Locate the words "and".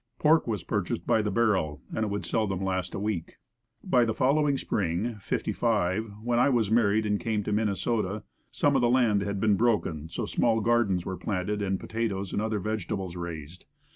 1.93-2.03, 7.05-7.19, 11.61-11.79, 12.33-12.41